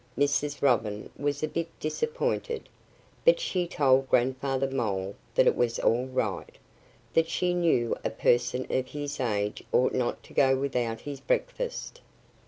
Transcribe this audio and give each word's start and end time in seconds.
Mrs. 0.17 0.63
Robin 0.63 1.11
was 1.15 1.43
a 1.43 1.47
bit 1.47 1.67
disappointed. 1.79 2.67
But 3.23 3.39
she 3.39 3.67
told 3.67 4.09
Grandfather 4.09 4.67
Mole 4.67 5.13
that 5.35 5.45
it 5.45 5.55
was 5.55 5.77
all 5.77 6.07
right 6.07 6.57
that 7.13 7.29
she 7.29 7.53
knew 7.53 7.95
a 8.03 8.09
person 8.09 8.65
of 8.71 8.87
his 8.87 9.19
age 9.19 9.61
ought 9.71 9.93
not 9.93 10.23
to 10.23 10.33
go 10.33 10.57
without 10.57 11.01
his 11.01 11.19
breakfast. 11.19 12.01